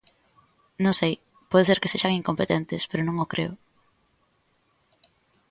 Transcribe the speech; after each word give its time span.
Non 0.83 0.93
sei, 0.99 1.13
pode 1.51 1.67
ser 1.69 1.79
que 1.81 1.91
sexan 1.93 2.17
incompetentes, 2.19 2.81
pero 2.89 3.01
non 3.05 3.15
o 3.23 3.29
creo. 3.33 3.53